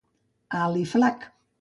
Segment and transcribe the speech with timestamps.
[0.61, 1.31] Alt i flac.